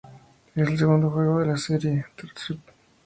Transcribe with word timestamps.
Es 0.55 0.67
el 0.67 0.79
segundo 0.79 1.11
juego 1.11 1.41
de 1.41 1.45
la 1.45 1.57
serie 1.57 1.91
R-Type. 2.17 2.73